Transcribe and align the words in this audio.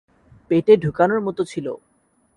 পেটে 0.51 0.73
ঢুকানোর 0.77 1.19
মতো 1.21 1.41
ছিলো। 1.45 1.73